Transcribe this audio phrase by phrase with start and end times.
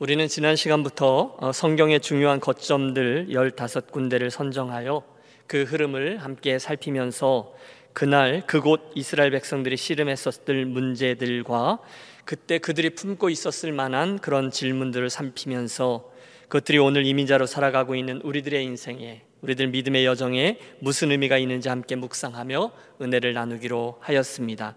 [0.00, 5.04] 우리는 지난 시간부터 어, 성경의 중요한 거점들 15군데를 선정하여
[5.46, 7.54] 그 흐름을 함께 살피면서
[7.92, 11.78] 그날 그곳 이스라엘 백성들이 씨름했었을 문제들과
[12.24, 16.10] 그때 그들이 품고 있었을 만한 그런 질문들을 살피면서
[16.48, 22.72] 그것들이 오늘 이민자로 살아가고 있는 우리들의 인생에 우리들 믿음의 여정에 무슨 의미가 있는지 함께 묵상하며
[23.00, 24.74] 은혜를 나누기로 하였습니다.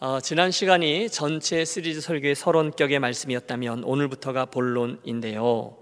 [0.00, 5.76] 어, 지난 시간이 전체 시리즈 설교의 서론격의 말씀이었다면 오늘부터가 본론인데요.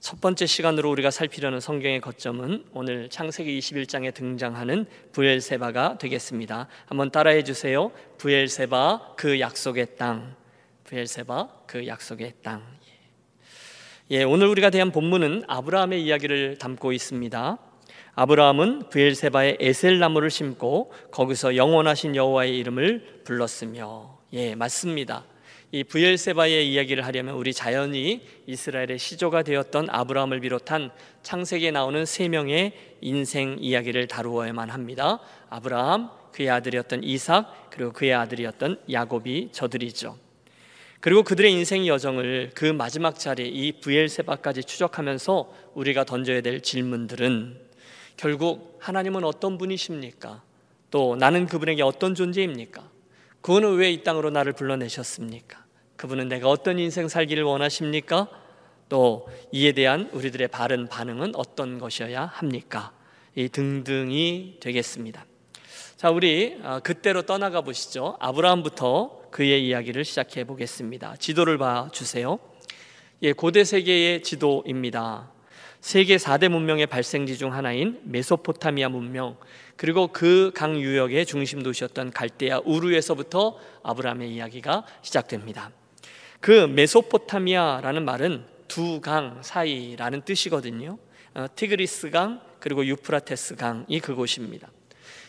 [0.00, 6.66] 첫 번째 시간으로 우리가 살피려는 성경의 거점은 오늘 창세기 21장에 등장하는 부엘세바가 되겠습니다.
[6.86, 7.92] 한번 따라해 주세요.
[8.18, 10.34] 부엘세바 그 약속의 땅.
[10.84, 12.62] 부엘세바 그 약속의 땅.
[14.10, 17.58] 예, 오늘 우리가 대한 본문은 아브라함의 이야기를 담고 있습니다.
[18.20, 25.24] 아브라함은 부엘세바에 에셀 나무를 심고 거기서 영원하신 여호와의 이름을 불렀으며 예 맞습니다.
[25.70, 30.90] 이 부엘세바의 이야기를 하려면 우리 자연히 이스라엘의 시조가 되었던 아브라함을 비롯한
[31.22, 35.20] 창세기에 나오는 세 명의 인생 이야기를 다루어야만 합니다.
[35.48, 40.18] 아브라함, 그의 아들이었던 이삭, 그리고 그의 아들이었던 야곱이 저들이죠.
[40.98, 47.67] 그리고 그들의 인생 여정을 그 마지막 자리 이 부엘세바까지 추적하면서 우리가 던져야 될 질문들은
[48.18, 50.42] 결국 하나님은 어떤 분이십니까?
[50.90, 52.90] 또 나는 그분에게 어떤 존재입니까?
[53.40, 55.64] 그분은 왜 이 땅으로 나를 불러내셨습니까?
[55.96, 58.28] 그분은 내가 어떤 인생 살기를 원하십니까?
[58.88, 62.92] 또 이에 대한 우리들의 바른 반응은 어떤 것이어야 합니까?
[63.36, 65.24] 이 등등이 되겠습니다.
[65.96, 68.16] 자, 우리 아, 그때로 떠나가 보시죠.
[68.18, 71.16] 아브라함부터 그의 이야기를 시작해 보겠습니다.
[71.18, 72.38] 지도를 봐 주세요.
[73.22, 75.30] 예, 고대 세계의 지도입니다.
[75.80, 79.36] 세계 4대 문명의 발생지 중 하나인 메소포타미아 문명
[79.76, 85.70] 그리고 그 강 유역의 중심 도시였던 갈대아 우르에서부터 아브라함의 이야기가 시작됩니다.
[86.40, 90.98] 그 메소포타미아라는 말은 두 강 사이라는 뜻이거든요.
[91.34, 94.68] 어, 티그리스 강 그리고 유프라테스 강이 그곳입니다.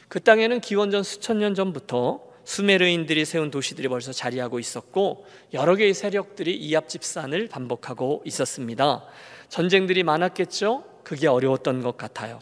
[0.07, 6.55] 그 땅에는 기원전 수천 년 전부터 수메르인들이 세운 도시들이 벌써 자리하고 있었고 여러 개의 세력들이
[6.55, 9.05] 이합 집산을 반복하고 있었습니다.
[9.49, 10.83] 전쟁들이 많았겠죠?
[11.03, 12.39] 그게 어려웠던 것 같아요.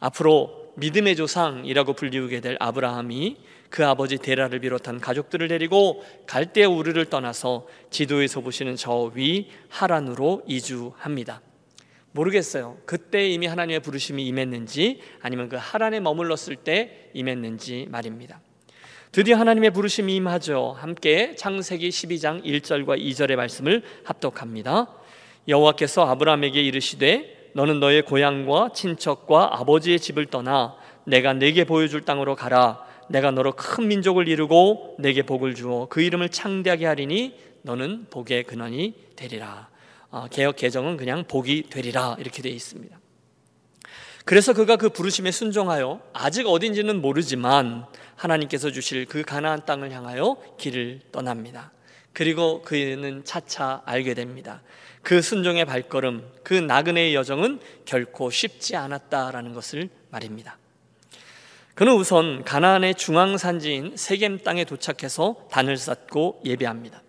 [0.00, 3.36] 앞으로 믿음의 조상이라고 불리우게 될 아브라함이
[3.70, 11.40] 그 아버지 데라를 비롯한 가족들을 데리고 갈대 우르를 떠나서 지도에서 보시는 저 위 하란으로 이주합니다.
[12.12, 12.78] 모르겠어요.
[12.86, 18.40] 그때 이미 하나님의 부르심이 임했는지 아니면 그 하란에 머물렀을 때 임했는지 말입니다.
[19.12, 20.76] 드디어 하나님의 부르심이 임하죠.
[20.78, 24.88] 함께 창세기 12장 1절과 2절의 말씀을 합독합니다.
[25.48, 32.84] 여호와께서 아브라함에게 이르시되 너는 너의 고향과 친척과 아버지의 집을 떠나 내가 내게 보여줄 땅으로 가라.
[33.08, 38.94] 내가 너로 큰 민족을 이루고 내게 복을 주어 그 이름을 창대하게 하리니 너는 복의 근원이
[39.14, 39.68] 되리라.
[40.10, 42.98] 아, 개혁 개정은 그냥 복이 되리라 이렇게 되어 있습니다.
[44.24, 47.86] 그래서 그가 그 부르심에 순종하여 아직 어딘지는 모르지만
[48.16, 51.70] 하나님께서 주실 그 가나안 땅을 향하여 길을 떠납니다.
[52.12, 54.62] 그리고 그는 차차 알게 됩니다
[55.06, 60.58] 그 순종의 발걸음, 그 나그네의 여정은 결코 쉽지 않았다라는 것을 말입니다.
[61.76, 67.04] 그는 우선 가나안의 중앙 산지인 세겜 땅에 도착해서 단을 쌓고 예배합니다.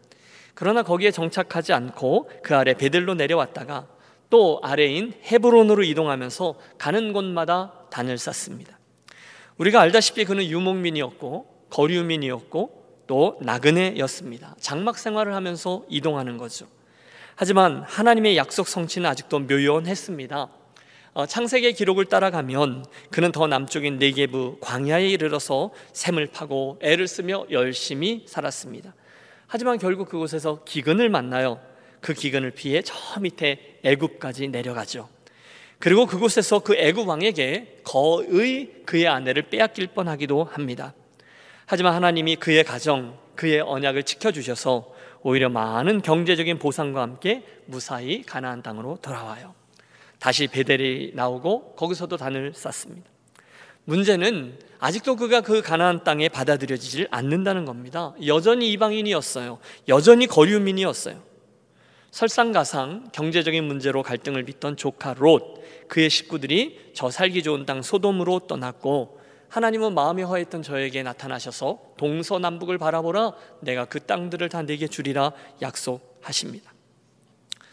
[0.54, 3.88] 그러나 거기에 정착하지 않고 그 아래 베들로 내려왔다가
[4.30, 8.78] 또 아래인 헤브론으로 이동하면서 가는 곳마다 단을 쌓습니다.
[9.58, 14.56] 우리가 알다시피 그는 유목민이었고 거류민이었고 또 나그네였습니다.
[14.60, 16.77] 장막 생활을 하면서 이동하는 거죠.
[17.40, 20.50] 하지만 하나님의 약속 성취는 아직도 묘연했습니다.
[21.14, 28.24] 어, 창세기 기록을 따라가면 그는 더 남쪽인 네게부 광야에 이르러서 샘을 파고 애를 쓰며 열심히
[28.26, 28.96] 살았습니다.
[29.46, 31.62] 하지만 결국 그곳에서 기근을 만나요.
[32.02, 35.08] 그 기근을 피해 저 밑에 애굽까지 내려가죠.
[35.78, 40.96] 그리고 그곳에서 그 애굽 왕에게 거의 그의 아내를 빼앗길 뻔하기도 합니다.
[41.68, 48.62] 하지만 하나님이 그의 가정, 그의 언약을 지켜 주셔서 오히려 많은 경제적인 보상과 함께 무사히 가나안
[48.62, 49.54] 땅으로 돌아와요.
[50.20, 53.10] 다시 베델이 나오고 거기서도 단을 쌓습니다.
[53.86, 58.14] 문제는 아직도 그가 그 가나안 땅에 받아들여지질 않는다는 겁니다.
[58.26, 59.60] 여전히 이방인이었어요.
[59.88, 61.22] 여전히 거류민이었어요.
[62.12, 69.20] 설상가상 경제적인 문제로 갈등을 빚던 조카 롯 그의 식구들이 저 살기 좋은 땅 소돔으로 떠났고
[69.50, 76.74] 하나님은 마음이 허했던 저에게 나타나셔서 동서남북을 바라보라 내가 그 땅들을 다 내게 주리라 약속하십니다.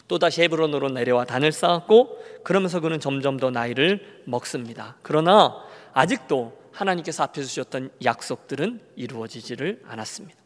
[0.07, 4.97] 또다시 헤브론으로 내려와 단을 쌓았고 그러면서 그는 점점 더 나이를 먹습니다.
[5.01, 5.55] 그러나
[5.93, 10.39] 아직도 하나님께서 앞에 주셨던 약속들은 이루어지지를 않았습니다.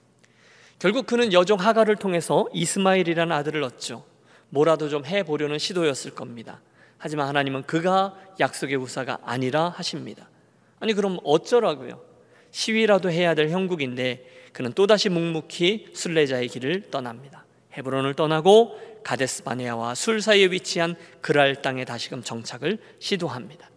[0.78, 4.06] 결국 그는 여종 하가를 통해서 이스마엘이라는 아들을 얻죠.
[4.50, 6.62] 뭐라도 좀 해보려는 시도였을 겁니다.
[6.98, 10.30] 하지만 하나님은 그가 약속의 우사가 아니라 하십니다.
[10.80, 12.02] 아니 그럼 어쩌라고요?
[12.52, 17.46] 시위라도 해야 될 형국인데 그는 또다시 묵묵히 순례자의 길을 떠납니다.
[17.78, 23.70] 헤브론을 떠나고 가데스 바네아와 술 사이에 위치한 그랄 땅에 다시금 정착을 시도합니다.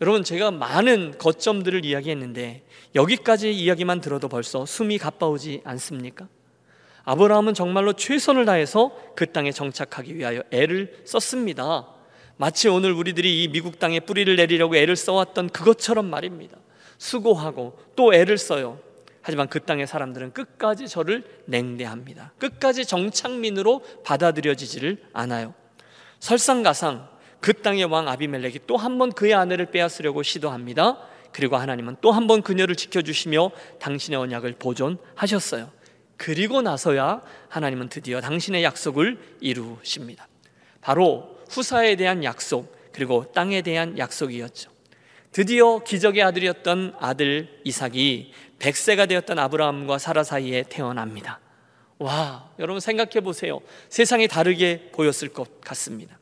[0.00, 2.64] 여러분 제가 많은 거점들을 이야기했는데
[2.94, 6.28] 여기까지 이야기만 들어도 벌써 숨이 가빠오지 않습니까?
[7.04, 11.88] 아브라함은 정말로 최선을 다해서 그 땅에 정착하기 위하여 애를 썼습니다.
[12.36, 16.56] 마치 오늘 우리들이 이 미국 땅에 뿌리를 내리려고 애를 써왔던 그것처럼 말입니다.
[16.98, 18.78] 수고하고 또 애를 써요.
[19.22, 22.32] 하지만 그 땅의 사람들은 끝까지 저를 냉대합니다.
[22.38, 25.54] 끝까지 정착민으로 받아들여지지를 않아요.
[26.18, 27.08] 설상가상
[27.40, 30.98] 그 땅의 왕 아비멜렉이 또 한 번 그의 아내를 빼앗으려고 시도합니다.
[31.32, 33.50] 그리고 하나님은 또 한 번 그녀를 지켜주시며
[33.80, 35.70] 당신의 언약을 보존하셨어요.
[36.16, 40.28] 그리고 나서야 하나님은 드디어 당신의 약속을 이루십니다.
[40.80, 44.70] 바로 후사에 대한 약속 그리고 땅에 대한 약속이었죠.
[45.32, 51.40] 드디어 기적의 아들이었던 아들 이삭이 100세가 되었던 아브라함과 사라 사이에 태어납니다.
[51.98, 53.60] 와, 여러분 생각해 보세요.
[53.88, 56.18] 세상이 다르게 보였을 것 같습니다.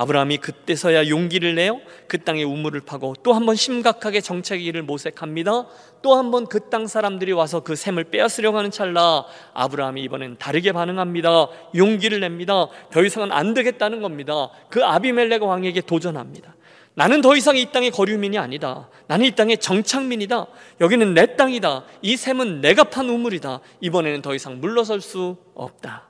[0.00, 5.66] 아브라함이 그때서야 용기를 내어 그 땅에 우물을 파고 또 한 번 심각하게 정착기를 모색합니다.
[6.02, 10.70] 또 한 번 그 땅 사람들이 와서 그 샘을 빼앗으려고 하는 찰나 아브라함이 이번엔 다르게
[10.70, 11.48] 반응합니다.
[11.74, 12.68] 용기를 냅니다.
[12.92, 14.50] 더 이상은 안 되겠다는 겁니다.
[14.70, 16.54] 그 아비멜렉 왕에게 도전합니다.
[16.94, 18.88] 나는 더 이상 이 땅의 거류민이 아니다.
[19.08, 20.46] 나는 이 땅의 정착민이다.
[20.80, 21.84] 여기는 내 땅이다.
[22.02, 23.60] 이 샘은 내가 판 우물이다.
[23.80, 26.07] 이번에는 더 이상 물러설 수 없다.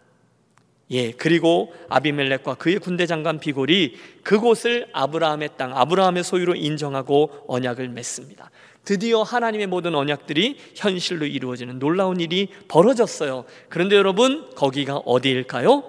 [0.90, 8.50] 예, 그리고 아비멜렉과 그의 군대 장관 비골이 그곳을 아브라함의 땅, 아브라함의 소유로 인정하고 언약을 맺습니다.
[8.84, 13.44] 드디어 하나님의 모든 언약들이 현실로 이루어지는 놀라운 일이 벌어졌어요.
[13.68, 15.82] 그런데 여러분, 거기가 어디일까요?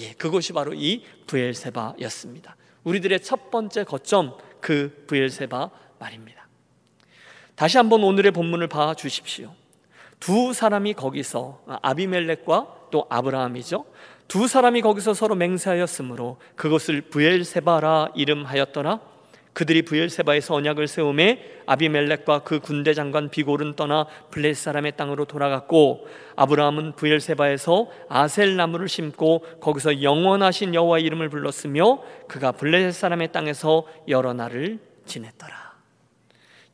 [0.00, 2.56] 예, 그곳이 바로 이 부엘세바였습니다.
[2.82, 5.70] 우리들의 첫 번째 거점 그 부엘세바
[6.00, 6.48] 말입니다.
[7.54, 9.54] 다시 한번 오늘의 본문을 봐 주십시오.
[10.18, 13.84] 두 사람이 거기서 아비멜렉과 또 아브라함이죠.
[14.30, 19.00] 두 사람이 거기서 서로 맹세하였으므로 그것을 부엘세바라 이름하였더라.
[19.52, 26.06] 그들이 부엘세바에서 언약을 세움에 아비멜렉과 그 군대 장관 비골은 떠나 블레 사람의 땅으로 돌아갔고
[26.36, 34.32] 아브라함은 부엘세바에서 아셀 나무를 심고 거기서 영원하신 여호와 이름을 불렀으며 그가 블레 사람의 땅에서 여러
[34.32, 35.70] 날을 지냈더라.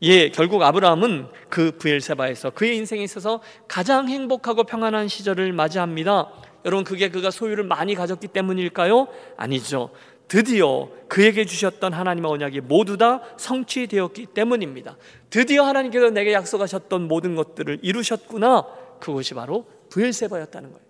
[0.02, 6.31] 예, 결국 아브라함은 그 부엘세바에서 그의 인생에 있어서 가장 행복하고 평안한 시절을 맞이합니다.
[6.66, 9.06] 여러분 그게 그가 소유를 많이 가졌기 때문일까요?
[9.36, 9.90] 아니죠.
[10.26, 14.96] 드디어 그에게 주셨던 하나님의 언약이 모두 다 성취되었기 때문입니다.
[15.30, 18.66] 드디어 하나님께서 내게 약속하셨던 모든 것들을 이루셨구나.
[18.98, 20.84] 그것이 바로 부엘세바였다는 거예요.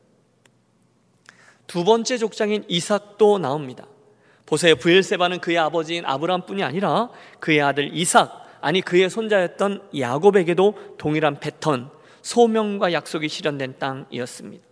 [1.66, 3.86] 두 번째 족장인 이삭도 나옵니다.
[4.46, 4.76] 보세요.
[4.76, 11.90] 부엘세바는 그의 아버지인 아브라함뿐이 아니라 그의 아들 이삭, 아니 그의 손자였던 야곱에게도 동일한 패턴,
[12.22, 14.65] 소명과 약속이 실현된 땅이었습니다.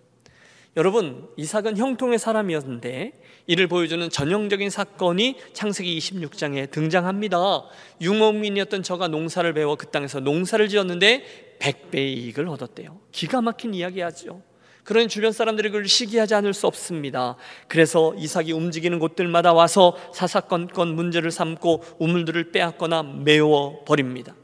[0.77, 3.13] 여러분, 이삭은 형통의 사람이었는데
[3.47, 7.39] 이를 보여주는 전형적인 사건이 창세기 26장에 등장합니다.
[8.01, 12.99] 유목민이었던 저가 농사를 배워 그 땅에서 농사를 지었는데 100배의 이익을 얻었대요.
[13.13, 14.43] 기가 막힌 이야기하죠.
[14.83, 17.37] 그런 주변 사람들이 그걸 시기하지 않을 수 없습니다.
[17.69, 24.35] 그래서 이삭이 움직이는 곳들마다 와서 사사건건 문제를 삼고 우물들을 빼앗거나 메워 버립니다.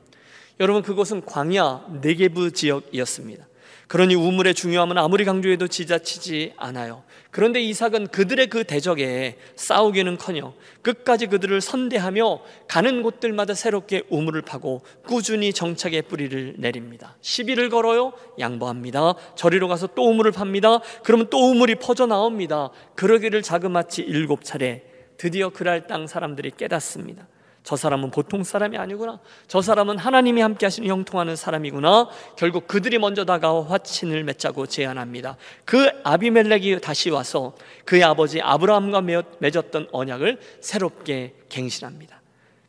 [0.60, 3.49] 여러분 그곳은 광야 네게브 지역이었습니다.
[3.90, 7.02] 그러니 우물의 중요함은 아무리 강조해도 지자치지 않아요.
[7.32, 15.52] 그런데 이삭은 그들의 그 대적에 싸우기는커녕 끝까지 그들을 선대하며 가는 곳들마다 새롭게 우물을 파고 꾸준히
[15.52, 17.16] 정착의 뿌리를 내립니다.
[17.20, 18.12] 시비를 걸어요.
[18.38, 19.14] 양보합니다.
[19.34, 20.78] 저리로 가서 또 우물을 팝니다.
[21.02, 22.70] 그러면 또 우물이 퍼져 나옵니다.
[22.94, 24.84] 그러기를 자그마치 일곱 차례
[25.16, 27.26] 드디어 그랄 땅 사람들이 깨닫습니다.
[27.62, 29.20] 저 사람은 보통 사람이 아니구나.
[29.46, 32.08] 저 사람은 하나님이 함께 하시는 형통하는 사람이구나.
[32.36, 35.36] 결국 그들이 먼저 다가와 화친을 맺자고 제안합니다.
[35.64, 39.02] 그 아비멜렉이 다시 와서 그의 아버지 아브라함과
[39.38, 42.20] 맺었던 언약을 새롭게 갱신합니다.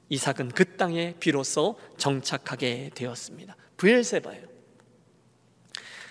[0.09, 3.55] 이삭은 그 땅에 비로소 정착하게 되었습니다.
[3.77, 4.51] 부엘세바예요.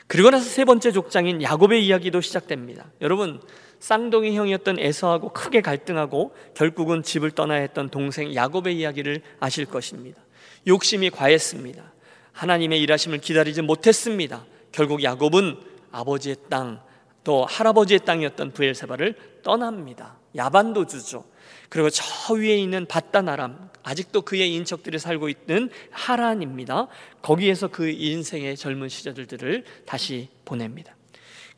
[0.07, 2.91] 그리고 나서 세 번째 족장인 야곱의 이야기도 시작됩니다.
[3.01, 3.41] 여러분
[3.81, 10.23] 쌍둥이 형이었던 에서하고 크게 갈등하고 결국은 집을 떠나야 했던 동생 야곱의 이야기를 아실 것입니다.
[10.67, 11.93] 욕심이 과했습니다.
[12.33, 14.45] 하나님의 일하심을 기다리지 못했습니다.
[14.71, 15.59] 결국 야곱은
[15.91, 16.81] 아버지의 땅,
[17.25, 20.19] 또 할아버지의 땅이었던 부엘세바를 떠납니다.
[20.37, 21.25] 야반도 주죠.
[21.69, 26.89] 그리고 저 위에 있는 바다나람, 아직도 그의 인척들이 살고 있는 하란입니다.
[27.23, 30.95] 거기에서 그 인생의 젊은 시절들을 다시 보냅니다.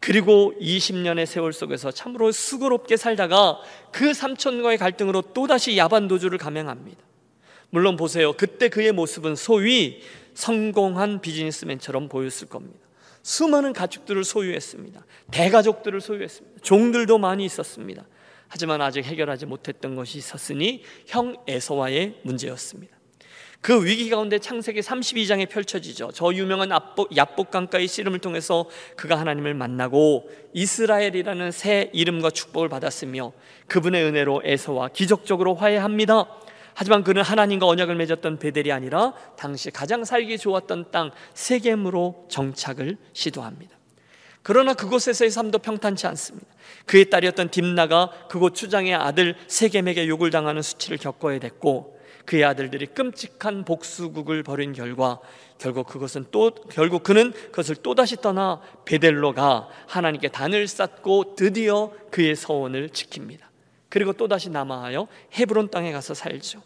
[0.03, 3.61] 그리고 20년의 세월 속에서 참으로 수고롭게 살다가
[3.93, 7.01] 그 삼촌과의 갈등으로 또다시 야반 도주를 감행합니다.
[7.71, 8.33] 물론 보세요.
[8.33, 10.03] 그때 그의 모습은 소위
[10.35, 12.81] 성공한 비즈니스맨처럼 보였을 겁니다.
[13.23, 15.07] 수많은 가축들을 소유했습니다.
[15.31, 16.63] 대가족들을 소유했습니다.
[16.63, 18.05] 종들도 많이 있었습니다.
[18.49, 22.92] 하지만 아직 해결하지 못했던 것이 있었으니 형 에서와의 문제였습니다.
[23.63, 26.11] 그 위기 가운데 창세기 32장에 펼쳐지죠.
[26.13, 26.71] 저 유명한
[27.17, 33.33] 야복 강가의 씨름을 통해서 그가 하나님을 만나고 이스라엘이라는 새 이름과 축복을 받았으며
[33.69, 36.27] 그분의 은혜로 에서와 기적적으로 화해합니다.
[36.75, 43.79] 하지만 그는 하나님과 언약을 맺었던 베델이 아니라 당시 가장 살기 좋았던 땅 세겜으로 정착을 시도합니다.
[44.43, 46.49] 그러나 그곳에서의 삶도 평탄치 않습니다.
[46.87, 53.65] 그의 딸이었던 딥나가 그곳 추장의 아들 세겜에게 욕을 당하는 수치를 겪어야 됐고 그의 아들들이 끔찍한
[53.65, 55.21] 복수국을 벌인 결과
[55.59, 61.93] 결국 그것은 또 결국 그는 그것을 또 다시 떠나 베델로 가 하나님께 단을 쌓고 드디어
[62.11, 63.41] 그의 서원을 지킵니다.
[63.89, 66.63] 그리고 또 다시 남아하여 헤브론 땅에 가서 살죠.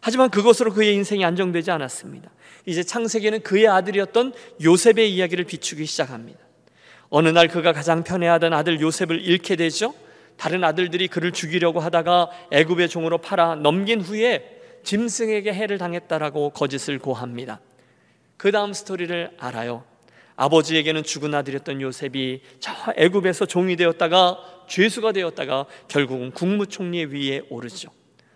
[0.00, 2.30] 하지만 그것으로 그의 인생이 안정되지 않았습니다.
[2.64, 6.38] 이제 창세기는 그의 아들이었던 요셉의 이야기를 비추기 시작합니다.
[7.08, 9.94] 어느 날 그가 가장 편애하던 아들 요셉을 잃게 되죠.
[10.36, 14.55] 다른 아들들이 그를 죽이려고 하다가 애굽의 종으로 팔아 넘긴 후에
[14.86, 17.60] 짐승에게 해를 당했다라고 거짓을 고합니다.
[18.36, 19.84] 그 다음 스토리를 알아요.
[20.36, 24.38] 아버지에게는 죽은 아들이었던 요셉이 저 애굽에서 종이 되었다가
[24.68, 27.90] 죄수가 되었다가 결국은 국무총리의 위에 오르죠.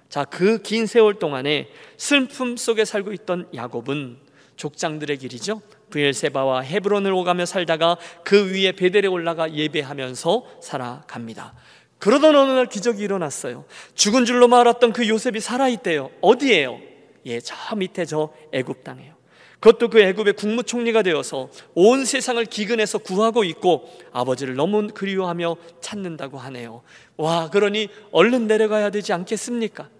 [0.08, 4.18] 자, 그 긴 세월 동안에 슬픔 속에 살고 있던 야곱은
[4.56, 5.62] 족장들의 길이죠.
[5.90, 11.54] 브엘세바와 헤브론을 오가며 살다가 그 위에 베델에 올라가 예배하면서 살아갑니다.
[12.00, 13.64] 그러던 어느 날 기적이 일어났어요.
[13.94, 16.10] 죽은 줄로 말았던 그 요셉이 살아있대요.
[16.20, 16.80] 어디에요?
[17.26, 19.14] 예, 저 밑에 저 애굽 땅에요.
[19.60, 26.82] 그것도 그 애굽의 국무총리가 되어서 온 세상을 기근해서 구하고 있고 아버지를 너무 그리워하며 찾는다고 하네요.
[27.18, 29.90] 와, 그러니 얼른 내려가야 되지 않겠습니까?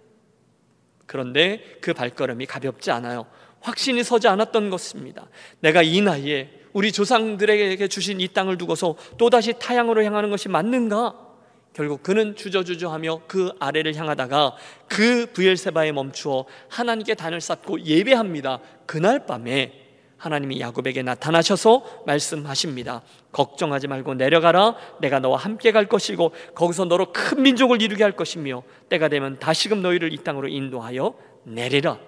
[1.05, 3.27] 그런데 그 발걸음이 가볍지 않아요.
[3.61, 5.29] 확신이 서지 않았던 것입니다.
[5.61, 11.30] 내가 이 나이에 우리 조상들에게 주신 이 땅을 두고서 또다시 타향으로 향하는 것이 맞는가?
[11.73, 14.57] 결국 그는 주저주저하며 그 아래를 향하다가
[14.89, 18.61] 그 부엘세바에 멈추어 하나님께 단을 쌓고 예배합니다.
[18.87, 19.81] 그날 밤에
[20.17, 23.03] 하나님이 야곱에게 나타나셔서 말씀하십니다.
[23.33, 24.77] 걱정하지 말고 내려가라.
[25.01, 29.81] 내가 너와 함께 갈 것이고 거기서 너로 큰 민족을 이루게 할 것이며 때가 되면 다시금
[29.81, 31.99] 너희를 이 땅으로 인도하여 내리라.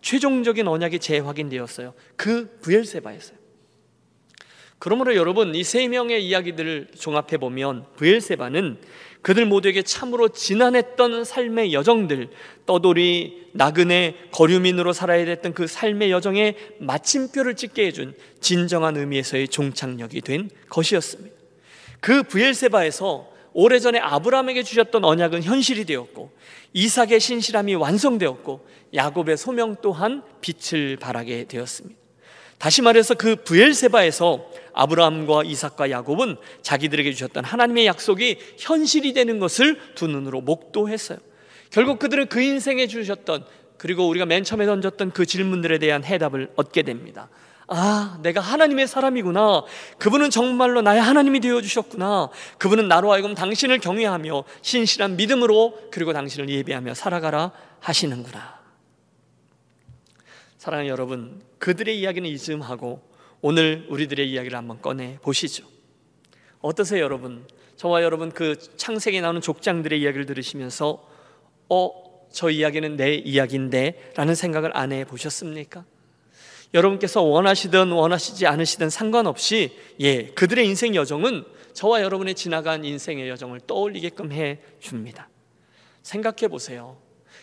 [0.00, 1.94] 최종적인 언약이 재확인되었어요.
[2.14, 3.35] 그 부엘세바였어요.
[4.78, 8.78] 그러므로 여러분 이 세 명의 이야기들을 종합해 보면 부엘세바는
[9.22, 12.28] 그들 모두에게 참으로 지난했던 삶의 여정들,
[12.64, 20.50] 떠돌이 나그네 거류민으로 살아야 됐던 그 삶의 여정에 마침표를 찍게 해준 진정한 의미에서의 종착역이 된
[20.68, 21.34] 것이었습니다.
[22.00, 26.30] 그 부엘세바에서 오래전에 아브라함에게 주셨던 언약은 현실이 되었고
[26.74, 32.05] 이삭의 신실함이 완성되었고 야곱의 소명 또한 빛을 발하게 되었습니다.
[32.58, 40.06] 다시 말해서 그 부엘세바에서 아브라함과 이삭과 야곱은 자기들에게 주셨던 하나님의 약속이 현실이 되는 것을 두
[40.06, 41.18] 눈으로 목도했어요.
[41.70, 43.44] 결국 그들은 그 인생에 주셨던
[43.78, 47.28] 그리고 우리가 맨 처음에 던졌던 그 질문들에 대한 해답을 얻게 됩니다.
[47.68, 49.64] 아, 내가 하나님의 사람이구나.
[49.98, 52.30] 그분은 정말로 나의 하나님이 되어 주셨구나.
[52.58, 58.56] 그분은 나로 하여금 당신을 경외하며 신실한 믿음으로 그리고 당신을 예배하며 살아가라 하시는구나.
[60.58, 63.00] 사랑하는 여러분, 그들의 이야기는 이즈음하고
[63.40, 65.66] 오늘 우리들의 이야기를 한번 꺼내 보시죠.
[66.60, 67.46] 어떠세요, 여러분?
[67.76, 71.06] 저와 여러분 그 창세기에 나오는 족장들의 이야기를 들으시면서
[71.68, 75.84] 어, 저 이야기는 내 이야기인데 라는 생각을 안 해 보셨습니까?
[76.74, 84.32] 여러분께서 원하시든 원하시지 않으시든 상관없이 예, 그들의 인생 여정은 저와 여러분의 지나간 인생의 여정을 떠올리게끔
[84.32, 85.28] 해 줍니다.
[86.02, 86.96] 생각해 보세요.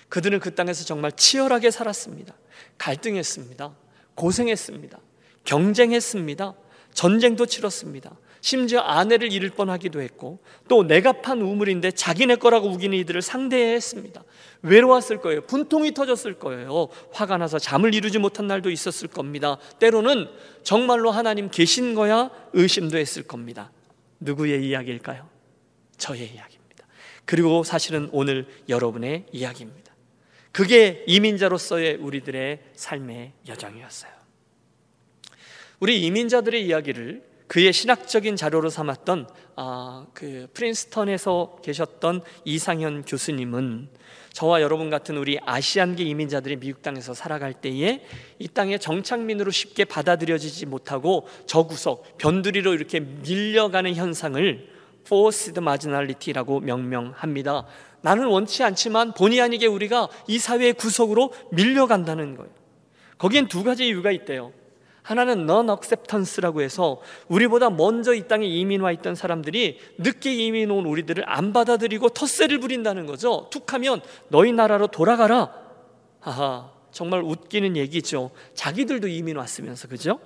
[0.10, 2.36] 그들은 그 땅에서 정말 치열하게 살았습니다.
[2.78, 3.76] 갈등했습니다.
[4.16, 5.00] 고생했습니다.
[5.44, 6.54] 경쟁했습니다.
[6.94, 8.18] 전쟁도 치렀습니다.
[8.42, 14.24] 심지어 아내를 잃을 뻔하기도 했고 또 내가 판 우물인데 자기네 거라고 우기는 이들을 상대해야 했습니다.
[14.62, 15.42] 외로웠을 거예요.
[15.42, 16.90] 분통이 터졌을 거예요.
[17.14, 19.58] 화가 나서 잠을 이루지 못한 날도 있었을 겁니다.
[19.80, 20.28] 때로는
[20.62, 23.72] 정말로 하나님 계신 거야 의심도 했을 겁니다.
[24.20, 25.30] 누구의 이야기일까요?
[25.98, 26.86] 저의 이야기입니다.
[27.24, 29.83] 그리고 사실은 오늘 여러분의 이야기입니다.
[30.54, 34.12] 그게 이민자로서의 우리들의 삶의 여정이었어요.
[35.80, 43.90] 우리 이민자들의 이야기를 그의 신학적인 자료로 삼았던 아, 그 프린스턴에서 계셨던 이상현 교수님은
[44.32, 48.04] 저와 여러분 같은 우리 아시안계 이민자들이 미국 땅에서 살아갈 때에
[48.40, 54.73] 이 땅에 정착민으로 쉽게 받아들여지지 못하고 저구석 변두리로 이렇게 밀려가는 현상을
[55.06, 57.66] forced marginality라고 명명합니다.
[58.02, 62.52] 나는 원치 않지만 본의 아니게 우리가 이 사회의 구석으로 밀려간다는 거예요.
[63.18, 64.52] 거기엔 두 가지 이유가 있대요.
[65.04, 70.86] 하나는 non acceptance라고 해서 우리보다 먼저 이 땅에 이민 와 있던 사람들이 늦게 이민 온
[70.86, 73.48] 우리들을 안 받아들이고 텃세를 부린다는 거죠.
[73.52, 75.54] 툭하면 너희 나라로 돌아가라.
[76.22, 78.32] 하하, 정말 웃기는 얘기죠.
[78.54, 80.20] 자기들도 이민 왔으면서 그죠?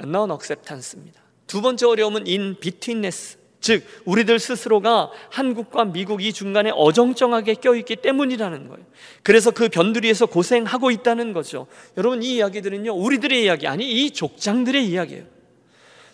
[0.00, 1.20] non acceptance입니다.
[1.46, 3.39] 두 번째 어려움은 in betweenness.
[3.60, 8.84] 즉 우리들 스스로가 한국과 미국 이 중간에 어정쩡하게 껴있기 때문이라는 거예요.
[9.22, 11.66] 그래서 그 변두리에서 고생하고 있다는 거죠.
[11.96, 15.24] 여러분 이 이야기들은요 우리들의 이야기 아니 이 족장들의 이야기예요.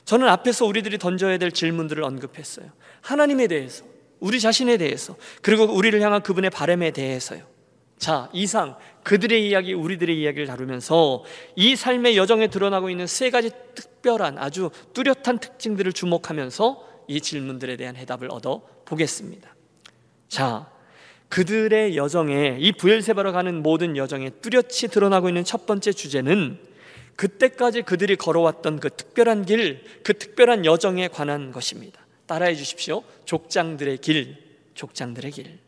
[0.07, 2.71] 저는 앞에서 우리들이 던져야 될 질문들을 언급했어요.
[3.01, 3.85] 하나님에 대해서,
[4.21, 7.43] 우리 자신에 대해서, 그리고 우리를 향한 그분의 바램에 대해서요.
[7.99, 11.25] 자, 이상 그들의 이야기, 우리들의 이야기를 다루면서
[11.57, 17.97] 이 삶의 여정에 드러나고 있는 세 가지 특별한 아주 뚜렷한 특징들을 주목하면서 이 질문들에 대한
[17.97, 19.55] 해답을 얻어 보겠습니다.
[20.29, 20.71] 자,
[21.29, 26.59] 그들의 여정에 이 부엘세바로 가는 모든 여정에 뚜렷이 드러나고 있는 첫 번째 주제는
[27.17, 32.01] 그때까지 그들이 걸어왔던 그 특별한 길, 그 특별한 여정에 관한 것입니다.
[32.27, 33.03] 따라해 주십시오.
[33.25, 34.37] 족장들의 길,
[34.75, 35.66] 족장들의 길.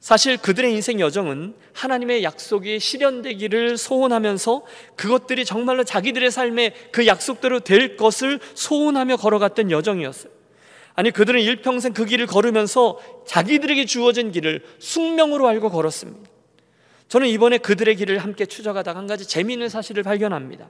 [0.00, 4.62] 사실 그들의 인생 여정은 하나님의 약속이 실현되기를 소원하면서
[4.96, 10.32] 그것들이 정말로 자기들의 삶에 그 약속대로 될 것을 소원하며 걸어갔던 여정이었어요.
[10.94, 16.28] 아니, 그들은 일평생 그 길을 걸으면서 자기들에게 주어진 길을 숙명으로 알고 걸었습니다.
[17.08, 20.68] 저는 이번에 그들의 길을 함께 추적하다가 한 가지 재미있는 사실을 발견합니다.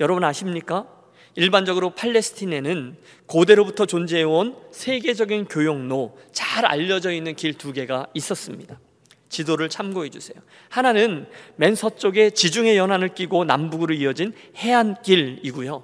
[0.00, 0.86] 여러분 아십니까?
[1.36, 8.78] 일반적으로 팔레스틴에는 고대로부터 존재해온 세계적인 교역로, 잘 알려져 있는 길 두 개가 있었습니다.
[9.28, 10.36] 지도를 참고해 주세요.
[10.68, 11.26] 하나는
[11.56, 15.82] 맨 서쪽에 지중해 연안을 끼고 남북으로 이어진 해안길이고요.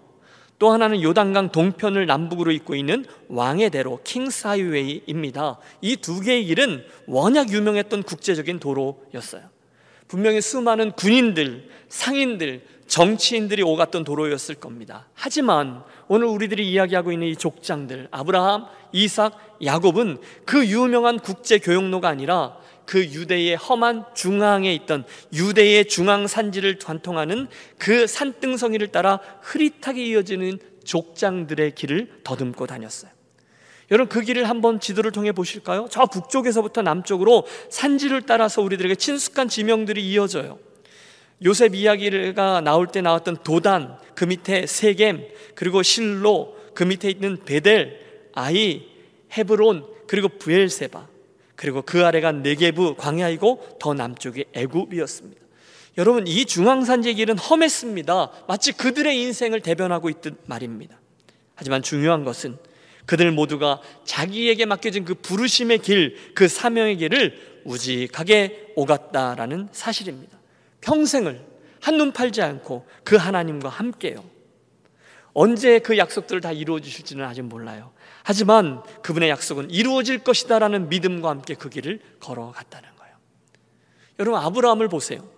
[0.61, 5.59] 또 하나는 요단강 동편을 남북으로 잇고 있는 왕의 대로 킹스 하이웨이입니다.
[5.80, 9.43] 이 두 개의 길은 워낙 유명했던 국제적인 도로였어요.
[10.06, 15.07] 분명히 수많은 군인들, 상인들, 정치인들이 오갔던 도로였을 겁니다.
[15.15, 22.57] 하지만 오늘 우리들이 이야기하고 있는 이 족장들, 아브라함, 이삭, 야곱은 그 유명한 국제 교역로가 아니라
[22.87, 27.47] 그 유대의 험한 중앙에 있던 유대의 중앙 산지를 관통하는
[27.79, 33.13] 그 산등성이를 따라 흐릿하게 이어지는 족장들의 길을 더듬고 다녔어요.
[33.93, 35.87] 여러분 그 길을 한번 지도를 통해 보실까요?
[35.91, 40.59] 저 북쪽에서부터 남쪽으로 산지를 따라서 우리들에게 친숙한 지명들이 이어져요.
[41.45, 47.99] 요셉 이야기가 나올 때 나왔던 도단, 그 밑에 세겜, 그리고 실로, 그 밑에 있는 베델,
[48.35, 48.87] 아이,
[49.33, 51.07] 헤브론, 그리고 부엘세바,
[51.57, 55.41] 그리고 그 아래가 네게부 광야이고 더 남쪽이 애굽이었습니다.
[55.99, 58.31] 여러분 이 중앙산지 길은 험했습니다.
[58.49, 60.99] 마치 그들의 인생을 대변하고 있듯 말입니다.
[61.55, 62.57] 하지만 중요한 것은
[63.05, 70.40] 그들 모두가 자기에게 맡겨진 그 부르심의 길, 그 사명의 길을 우직하게 오갔다라는 사실입니다.
[70.80, 71.45] 평생을
[71.80, 74.23] 한눈 팔지 않고 그 하나님과 함께요.
[75.32, 77.93] 언제 그 약속들을 다 이루어 주실지는 아직 몰라요.
[78.23, 83.14] 하지만 그분의 약속은 이루어질 것이다라는 믿음과 함께 그 길을 걸어갔다는 거예요.
[84.19, 85.28] 여러분 아브라함을 보세요.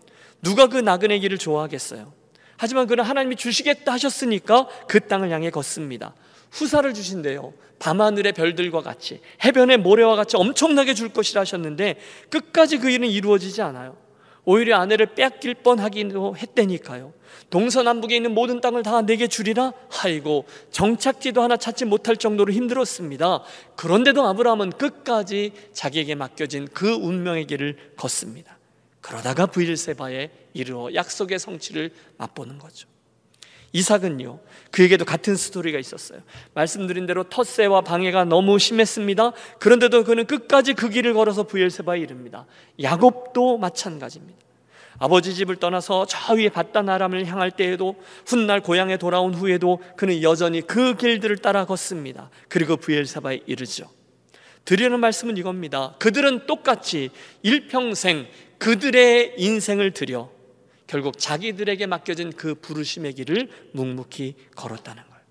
[0.40, 2.12] 누가 그 나그네 길을 좋아하겠어요?
[2.56, 6.14] 하지만 그는 하나님이 주시겠다 하셨으니까 그 땅을 향해 걷습니다.
[6.50, 7.52] 후사를 주신대요.
[7.78, 11.98] 밤하늘의 별들과 같이 해변의 모래와 같이 엄청나게 줄 것이라 하셨는데
[12.30, 13.96] 끝까지 그 일은 이루어지지 않아요.
[14.44, 17.12] 오히려 아내를 뺏길 뻔하기도 했다니까요.
[17.50, 19.72] 동서남북에 있는 모든 땅을 다 내게 주리라.
[20.02, 23.42] 아이고 정착지도 하나 찾지 못할 정도로 힘들었습니다.
[23.76, 28.58] 그런데도 아브라함은 끝까지 자기에게 맡겨진 그 운명의 길을 걷습니다.
[29.00, 32.88] 그러다가 브일세바에 이르러 약속의 성취를 맛보는 거죠.
[33.72, 34.38] 이삭은요,
[34.70, 36.20] 그에게도 같은 스토리가 있었어요.
[36.54, 39.32] 말씀드린 대로 텃세와 방해가 너무 심했습니다.
[39.58, 42.46] 그런데도 그는 끝까지 그 길을 걸어서 부엘세바에 이릅니다.
[42.80, 44.38] 야곱도 마찬가지입니다.
[44.98, 50.60] 아버지 집을 떠나서 저 위에 바단 아람을 향할 때에도 훗날 고향에 돌아온 후에도 그는 여전히
[50.60, 52.30] 그 길들을 따라 걷습니다.
[52.48, 53.88] 그리고 부엘세바에 이르죠.
[54.64, 55.94] 드리는 말씀은 이겁니다.
[55.98, 57.10] 그들은 똑같이
[57.42, 60.30] 일평생 그들의 인생을 들여
[60.86, 65.22] 결국 자기들에게 맡겨진 그 부르심의 길을 묵묵히 걸었다는 거예요.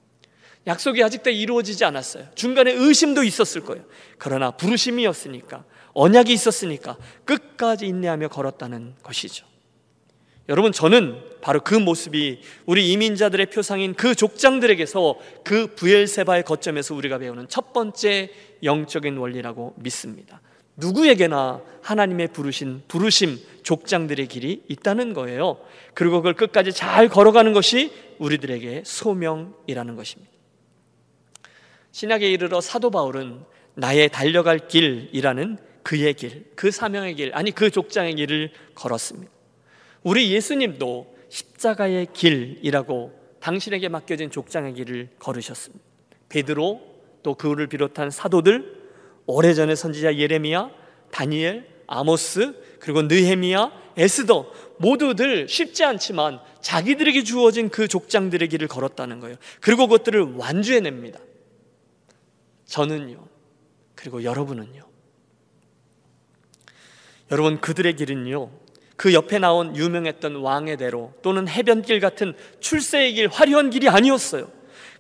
[0.67, 2.27] 약속이 아직도 이루어지지 않았어요.
[2.35, 3.83] 중간에 의심도 있었을 거예요.
[4.17, 9.45] 그러나 부르심이었으니까, 언약이 있었으니까 끝까지 인내하며 걸었다는 것이죠.
[10.49, 17.47] 여러분 저는 바로 그 모습이 우리 이민자들의 표상인 그 족장들에게서 그 부엘세바의 거점에서 우리가 배우는
[17.47, 18.31] 첫 번째
[18.63, 20.41] 영적인 원리라고 믿습니다.
[20.77, 25.59] 누구에게나 하나님의 부르신 부르심 족장들의 길이 있다는 거예요.
[25.93, 30.31] 그리고 그걸 끝까지 잘 걸어가는 것이 우리들에게 소명이라는 것입니다.
[31.91, 38.15] 신약에 이르러 사도 바울은 나의 달려갈 길이라는 그의 길, 그 사명의 길, 아니 그 족장의
[38.15, 39.31] 길을 걸었습니다.
[40.03, 45.83] 우리 예수님도 십자가의 길이라고 당신에게 맡겨진 족장의 길을 걸으셨습니다.
[46.29, 46.81] 베드로
[47.23, 48.80] 또 그를 비롯한 사도들
[49.25, 50.71] 오래전의 선지자 예레미야,
[51.11, 59.37] 다니엘, 아모스, 그리고 느헤미야, 에스더 모두들 쉽지 않지만 자기들에게 주어진 그 족장들의 길을 걸었다는 거예요.
[59.59, 61.19] 그리고 그것들을 완주해냅니다.
[62.65, 63.27] 저는요.
[63.95, 64.81] 그리고 여러분은요.
[67.31, 68.49] 여러분 그들의 길은요.
[68.95, 74.51] 그 옆에 나온 유명했던 왕의 대로 또는 해변길 같은 출세의 길, 화려한 길이 아니었어요.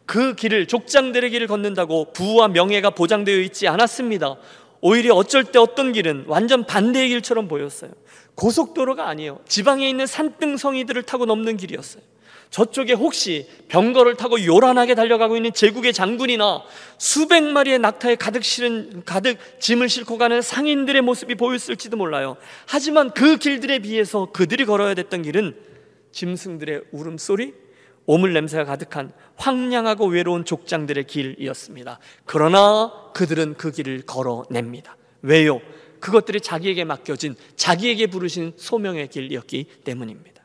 [0.05, 4.35] 그 길을 족장들의 길을 걷는다고 부와 명예가 보장되어 있지 않았습니다.
[4.81, 7.91] 오히려 어쩔 때 어떤 길은 완전 반대의 길처럼 보였어요.
[8.35, 9.39] 고속도로가 아니에요.
[9.47, 12.01] 지방에 있는 산등성이들을 타고 넘는 길이었어요.
[12.49, 16.63] 저쪽에 혹시 병거를 타고 요란하게 달려가고 있는 제국의 장군이나
[16.97, 22.35] 수백 마리의 낙타에 가득 실은 가득 짐을 싣고 가는 상인들의 모습이 보였을지도 몰라요.
[22.65, 25.55] 하지만 그 길들에 비해서 그들이 걸어야 됐던 길은
[26.11, 27.53] 짐승들의 울음소리,
[28.05, 31.99] 오물 냄새가 가득한 황량하고 외로운 족장들의 길이었습니다.
[32.25, 34.97] 그러나 그들은 그 길을 걸어냅니다.
[35.21, 35.61] 왜요?
[35.99, 40.43] 그것들이 자기에게 맡겨진 자기에게 부르신 소명의 길이었기 때문입니다.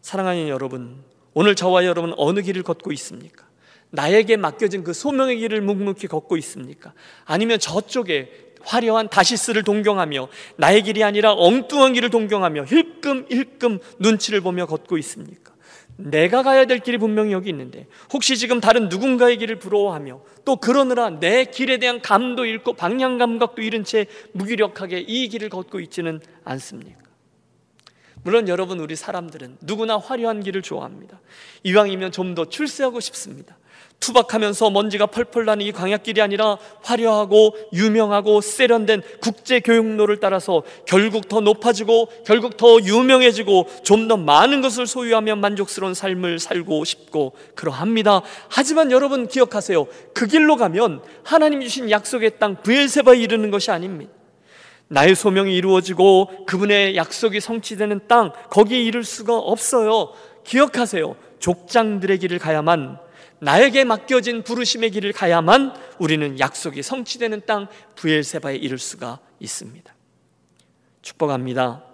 [0.00, 1.02] 사랑하는 여러분,
[1.34, 3.46] 오늘 저와 여러분 어느 길을 걷고 있습니까?
[3.90, 6.92] 나에게 맡겨진 그 소명의 길을 묵묵히 걷고 있습니까?
[7.24, 8.30] 아니면 저쪽에
[8.62, 15.52] 화려한 다시스를 동경하며 나의 길이 아니라 엉뚱한 길을 동경하며 힐끔힐끔 눈치를 보며 걷고 있습니까?
[15.98, 21.10] 내가 가야 될 길이 분명히 여기 있는데 혹시 지금 다른 누군가의 길을 부러워하며 또 그러느라
[21.10, 27.00] 내 길에 대한 감도 잃고 방향 감각도 잃은 채 무기력하게 이 길을 걷고 있지는 않습니까?
[28.22, 31.20] 물론 여러분 우리 사람들은 누구나 화려한 길을 좋아합니다.
[31.64, 33.57] 이왕이면 좀 더 출세하고 싶습니다.
[34.00, 41.40] 투박하면서 먼지가 펄펄 나는 이 광약길이 아니라 화려하고 유명하고 세련된 국제 교육로를 따라서 결국 더
[41.40, 48.22] 높아지고 결국 더 유명해지고 좀 더 많은 것을 소유하며 만족스러운 삶을 살고 싶고 그러합니다.
[48.48, 49.86] 하지만 여러분 기억하세요.
[50.14, 54.12] 그 길로 가면 하나님 주신 약속의 땅 부엘세바에 이르는 것이 아닙니다.
[54.88, 60.12] 나의 소명이 이루어지고 그분의 약속이 성취되는 땅 거기에 이를 수가 없어요.
[60.44, 61.14] 기억하세요.
[61.40, 63.07] 족장들의 길을 가야만
[63.40, 69.94] 나에게 맡겨진 부르심의 길을 가야만 우리는 약속이 성취되는 땅 부엘세바에 이를 수가 있습니다.
[71.02, 71.84] 축복합니다.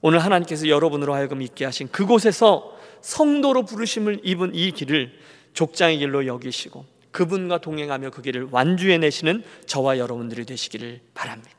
[0.00, 5.12] 오늘 하나님께서 여러분으로 하여금 있게 하신 그곳에서 성도로 부르심을 입은 이 길을
[5.52, 11.55] 족장의 길로 여기시고 그분과 동행하며 그 길을 완주해 내시는 저와 여러분들이 되시기를 바랍니다.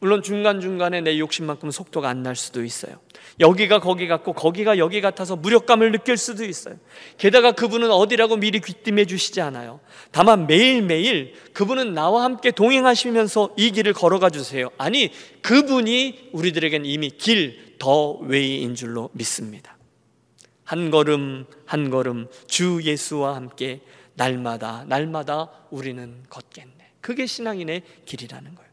[0.00, 3.00] 물론 중간중간에 내 욕심만큼 속도가 안 날 수도 있어요.
[3.40, 6.76] 여기가 거기 같고 거기가 여기 같아서 무력감을 느낄 수도 있어요.
[7.16, 9.80] 게다가 그분은 어디라고 미리 귀띔해 주시지 않아요.
[10.10, 14.70] 다만 매일매일 그분은 나와 함께 동행하시면서 이 길을 걸어가 주세요.
[14.78, 19.76] 아니, 그분이 우리들에겐 이미 길 더 웨이인 줄로 믿습니다.
[20.64, 23.80] 한 걸음 한 걸음 주 예수와 함께
[24.14, 26.92] 날마다 날마다 우리는 걷겠네.
[27.00, 28.67] 그게 신앙인의 길이라는 거예요.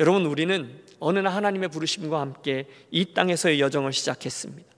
[0.00, 4.68] 여러분 우리는 어느 날 하나님의 부르심과 함께 이 땅에서의 여정을 시작했습니다.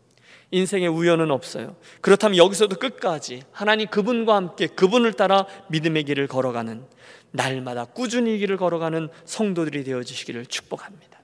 [0.51, 1.77] 인생에 우연은 없어요.
[2.01, 6.85] 그렇다면 여기서도 끝까지 하나님 그분과 함께 그분을 따라 믿음의 길을 걸어가는
[7.31, 11.23] 날마다 꾸준히 길을 걸어가는 성도들이 되어 주시기를 축복합니다.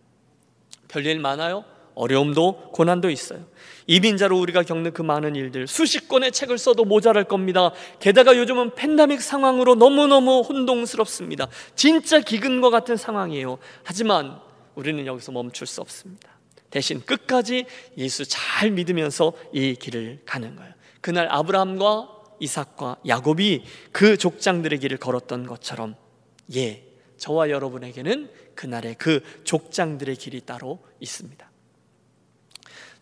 [0.87, 1.64] 별일 많아요?
[1.98, 3.44] 어려움도 고난도 있어요.
[3.88, 7.72] 이민자로 우리가 겪는 그 많은 일들 수십 권의 책을 써도 모자랄 겁니다.
[7.98, 11.48] 게다가 요즘은 팬데믹 상황으로 너무너무 혼동스럽습니다.
[11.74, 13.58] 진짜 기근과 같은 상황이에요.
[13.82, 14.38] 하지만
[14.76, 16.38] 우리는 여기서 멈출 수 없습니다.
[16.70, 17.64] 대신 끝까지
[17.96, 20.72] 예수 잘 믿으면서 이 길을 가는 거예요.
[21.00, 22.08] 그날 아브라함과
[22.40, 25.96] 이삭과 야곱이 그 족장들의 길을 걸었던 것처럼
[26.54, 26.84] 예,
[27.16, 31.47] 저와 여러분에게는 그날의 그 족장들의 길이 따로 있습니다.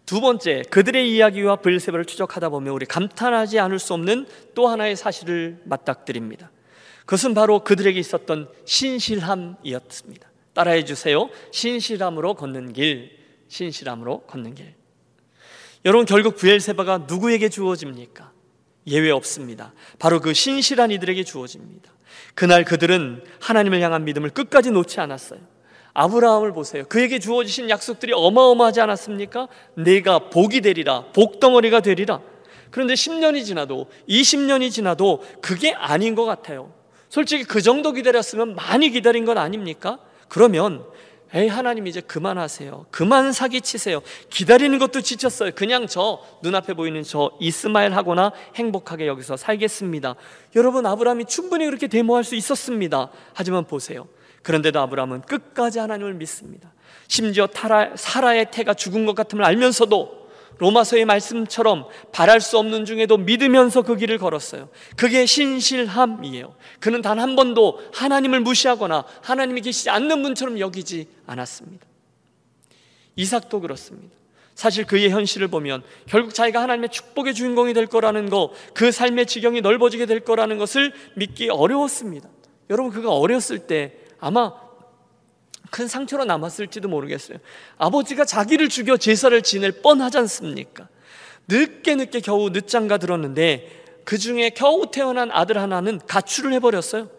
[0.07, 5.61] 두 번째, 그들의 이야기와 블세바를 추적하다 보면 우리 감탄하지 않을 수 없는 또 하나의 사실을
[5.65, 6.53] 맞닥뜨립니다.
[7.01, 10.31] 그것은 바로 그들에게 있었던 신실함이었습니다.
[10.55, 11.29] 따라해 주세요.
[11.51, 13.11] 신실함으로 걷는 길,
[13.49, 14.75] 신실함으로 걷는 길.
[15.85, 18.33] 여러분 결국 부엘세바가 누구에게 주어집니까?
[18.87, 19.73] 예외 없습니다.
[19.99, 21.93] 바로 그 신실한 이들에게 주어집니다.
[22.35, 25.41] 그날 그들은 하나님을 향한 믿음을 끝까지 놓지 않았어요.
[25.99, 26.85] 아브라함을 보세요.
[26.89, 29.49] 그에게 주어지신 약속들이 어마어마하지 않았습니까?
[29.75, 32.21] 내가 복이 되리라, 복덩어리가 되리라.
[32.71, 36.71] 그런데 10년이 지나도 20년이 지나도 그게 아닌 것 같아요.
[37.09, 39.99] 솔직히 그 정도 기다렸으면 많이 기다린 건 아닙니까?
[40.29, 40.85] 그러면
[41.35, 42.87] 에이 하나님 이제 그만하세요.
[42.91, 44.03] 그만 사기치세요.
[44.29, 45.53] 기다리는 것도 지쳤어요.
[45.55, 50.15] 그냥 저 눈앞에 보이는 저 이스마엘 하거나 행복하게 여기서 살겠습니다.
[50.57, 53.11] 여러분 아브라함이 충분히 그렇게 데모할 수 있었습니다.
[53.33, 54.07] 하지만 보세요.
[54.47, 56.73] 그런데도 아브라함은 끝까지 하나님을 믿습니다.
[57.09, 60.29] 심지어 타라, 사라의 태가 죽은 것 같음을 알면서도
[60.59, 64.69] 로마서의 말씀처럼 바랄 수 없는 중에도 믿으면서 그 길을 걸었어요.
[64.97, 66.55] 그게 신실함이에요.
[66.79, 71.85] 그는 단 한 번도 하나님을 무시하거나 하나님이 계시지 않는 분처럼 여기지 않았습니다.
[73.17, 74.15] 이삭도 그렇습니다.
[74.55, 79.61] 사실 그의 현실을 보면 결국 자기가 하나님의 축복의 주인공이 될 거라는 거, 그 삶의 지경이
[79.61, 82.29] 넓어지게 될 거라는 것을 믿기 어려웠습니다.
[82.71, 84.53] 여러분, 그가 어렸을 때 아마
[85.71, 87.39] 큰 상처로 남았을지도 모르겠어요.
[87.79, 90.89] 아버지가 자기를 죽여 제사를 지낼 뻔하지 않습니까?
[91.49, 97.11] 늦게 늦게 겨우 늦장가 들었는데 그 중에 겨우 태어난 아들 하나는 가출을 해버렸어요.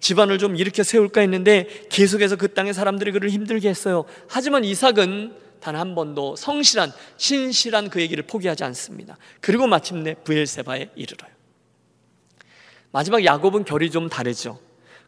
[0.00, 4.04] 집안을 좀 일으켜 세울까 했는데 계속해서 그 땅의 사람들이 그를 힘들게 했어요.
[4.28, 9.16] 하지만 이삭은 단 한 번도 성실한 신실한 그의 길을 포기하지 않습니다.
[9.40, 11.30] 그리고 마침내 부엘세바에 이르러요.
[12.90, 14.58] 마지막 야곱은 결이 좀 다르죠.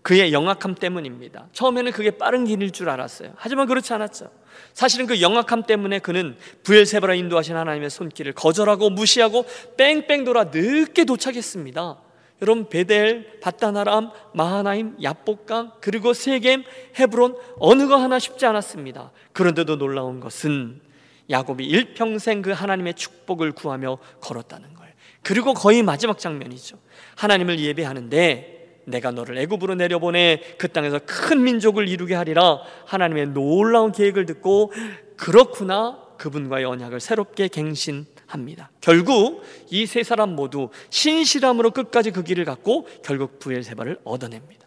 [0.05, 1.49] 그의 영악함 때문입니다.
[1.53, 3.33] 처음에는 그게 빠른 길일 줄 알았어요.
[3.37, 4.31] 하지만 그렇지 않았죠.
[4.75, 9.47] 사실은 그 영악함 때문에 그는 부엘세바라 인도하신 하나님의 손길을 거절하고 무시하고
[9.79, 11.99] 뺑뺑 돌아 늦게 도착했습니다.
[12.43, 16.65] 여러분 베델, 바다나람, 마하나임, 야복강 그리고 세겜,
[16.99, 19.11] 헤브론 어느 거 하나 쉽지 않았습니다.
[19.33, 20.83] 그런데도 놀라운 것은
[21.31, 24.93] 야곱이 일평생 그 하나님의 축복을 구하며 걸었다는 거예요.
[25.23, 26.77] 그리고 거의 마지막 장면이죠.
[27.17, 28.54] 하나님을 예배하는데
[28.85, 34.73] 내가 너를 애굽으로 내려보내 그 땅에서 큰 민족을 이루게 하리라 하나님의 놀라운 계획을 듣고
[35.17, 38.71] 그렇구나 그분과의 언약을 새롭게 갱신합니다.
[38.81, 44.67] 결국 이 세 사람 모두 신실함으로 끝까지 그 길을 갔고 결국 부엘세바를 얻어냅니다.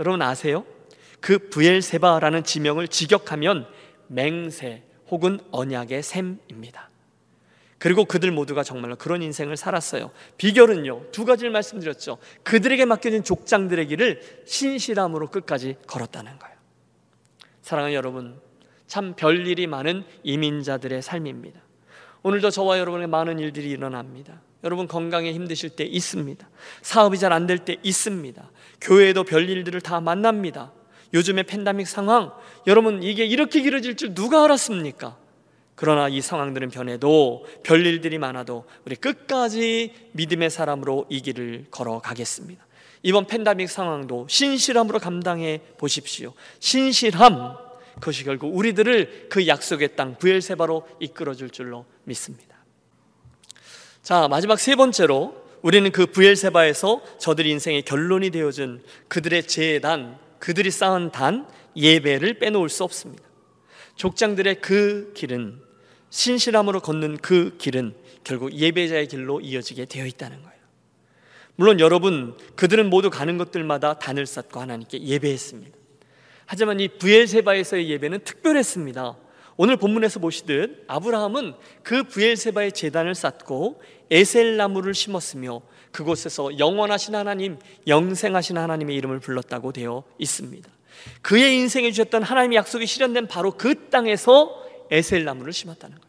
[0.00, 0.64] 여러분 아세요?
[1.20, 3.66] 그 부엘세바라는 지명을 직역하면
[4.06, 6.87] 맹세 혹은 언약의 샘입니다.
[7.78, 10.10] 그리고 그들 모두가 정말로 그런 인생을 살았어요.
[10.36, 12.18] 비결은요, 두 가지를 말씀드렸죠.
[12.42, 16.56] 그들에게 맡겨진 족장들의 길을 신실함으로 끝까지 걸었다는 거예요.
[17.62, 18.40] 사랑하는 여러분,
[18.86, 21.60] 참 별일이 많은 이민자들의 삶입니다.
[22.22, 24.40] 오늘도 저와 여러분의 많은 일들이 일어납니다.
[24.64, 26.48] 여러분 건강에 힘드실 때 있습니다.
[26.82, 28.50] 사업이 잘 안 될 때 있습니다.
[28.80, 30.72] 교회에도 별일들을 다 만납니다.
[31.14, 32.32] 요즘의 팬데믹 상황,
[32.66, 35.16] 여러분 이게 이렇게 길어질 줄 누가 알았습니까?
[35.78, 42.66] 그러나 이 상황들은 변해도 별 일들이 많아도 우리 끝까지 믿음의 사람으로 이 길을 걸어가겠습니다.
[43.04, 46.34] 이번 팬데믹 상황도 신실함으로 감당해 보십시오.
[46.58, 47.56] 신실함
[47.94, 52.56] 그것이 결국 우리들을 그 약속의 땅 부엘세바로 이끌어 줄 줄로 믿습니다.
[54.02, 61.12] 자, 마지막 세 번째로 우리는 그 부엘세바에서 저들 인생의 결론이 되어준 그들의 재단, 그들이 쌓은
[61.12, 63.22] 단 예배를 빼놓을 수 없습니다.
[63.94, 65.67] 족장들의 그 길은
[66.10, 67.94] 신실함으로 걷는 그 길은
[68.24, 70.58] 결국 예배자의 길로 이어지게 되어 있다는 거예요.
[71.56, 75.76] 물론 여러분 그들은 모두 가는 것들마다 단을 쌓고 하나님께 예배했습니다.
[76.46, 79.16] 하지만 이 부엘세바에서의 예배는 특별했습니다.
[79.56, 88.56] 오늘 본문에서 보시듯 아브라함은 그 부엘세바의 재단을 쌓고 에셀 나무를 심었으며 그곳에서 영원하신 하나님, 영생하신
[88.56, 90.70] 하나님의 이름을 불렀다고 되어 있습니다.
[91.22, 96.08] 그의 인생에 주셨던 하나님의 약속이 실현된 바로 그 땅에서 에셀 나무를 심었다는 거예요.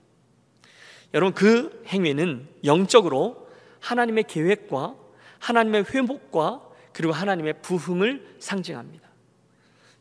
[1.14, 3.48] 여러분 그 행위는 영적으로
[3.80, 4.96] 하나님의 계획과
[5.40, 6.62] 하나님의 회복과
[6.94, 9.08] 그리고 하나님의 부흥을 상징합니다.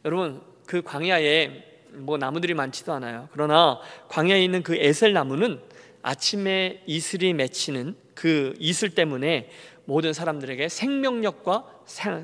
[0.04, 3.28] 여러분 그 광야에 뭐 나무들이 많지도 않아요.
[3.32, 5.60] 그러나 광야에 있는 그 에셀 나무는
[6.02, 9.50] 아침에 이슬이 맺히는 그 이슬 때문에
[9.84, 11.64] 모든 사람들에게 생명력과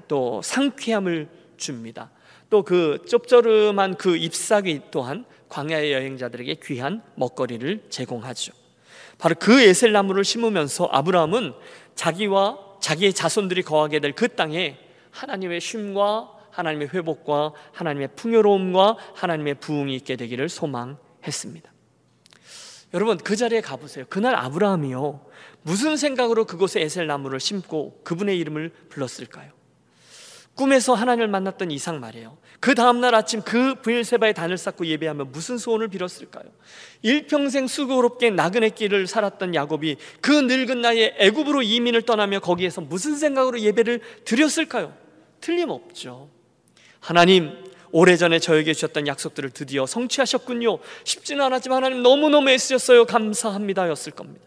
[0.09, 2.11] 또 상쾌함을 줍니다.
[2.51, 8.53] 또 그 쩝쩌름한 그 잎사귀 또한 광야의 여행자들에게 귀한 먹거리를 제공하죠.
[9.19, 11.53] 바로 그 에셀나무를 심으면서 아브라함은
[11.95, 14.77] 자기와 자기의 자손들이 거하게 될 그 땅에
[15.13, 21.73] 하나님의 쉼과 하나님의 회복과 하나님의 풍요로움과 하나님의 부흥이 있게 되기를 소망했습니다.
[22.93, 24.07] 여러분 그 자리에 가보세요.
[24.09, 25.25] 그날 아브라함이요
[25.63, 29.53] 무슨 생각으로 그곳에 에셀 나무를 심고 그분의 이름을 불렀을까요?
[30.55, 32.37] 꿈에서 하나님을 만났던 이상 말이에요.
[32.61, 36.45] 그 다음날 아침 그 부엘세바의 단을 쌓고 예배하며 무슨 소원을 빌었을까요?
[37.03, 43.61] 일평생 수고롭게 나그네 길을 살았던 야곱이 그 늙은 나이에 애굽으로 이민을 떠나며 거기에서 무슨 생각으로
[43.61, 44.95] 예배를 드렸을까요?
[45.41, 46.31] 틀림없죠.
[47.01, 47.53] 하나님,
[47.91, 50.79] 오래전에 저에게 주셨던 약속들을 드디어 성취하셨군요.
[51.05, 53.05] 쉽지는 않았지만 하나님 너무너무 애쓰셨어요.
[53.05, 53.89] 감사합니다.
[53.89, 54.45] 였을 겁니다.